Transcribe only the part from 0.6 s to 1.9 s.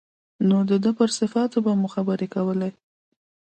د ده پر صفاتو به مو